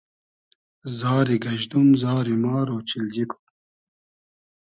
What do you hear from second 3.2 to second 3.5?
کو